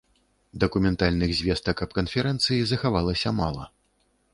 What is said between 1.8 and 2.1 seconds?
аб